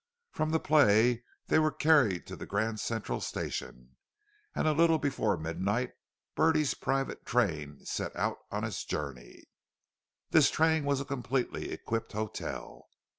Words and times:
From 0.31 0.49
the 0.49 0.59
play 0.59 1.23
they 1.45 1.59
were 1.59 1.69
carried 1.69 2.25
to 2.25 2.35
the 2.35 2.47
Grand 2.47 2.79
Central 2.79 3.21
Station, 3.21 3.97
and 4.55 4.67
a 4.67 4.73
little 4.73 4.97
before 4.97 5.37
midnight 5.37 5.91
Bertie's 6.33 6.73
private 6.73 7.23
train 7.23 7.85
set 7.85 8.15
out 8.15 8.39
on 8.49 8.63
its 8.63 8.83
journey. 8.83 9.43
This 10.31 10.49
train 10.49 10.85
was 10.85 11.01
a 11.01 11.05
completely 11.05 11.71
equipped 11.71 12.13
hotel. 12.13 12.87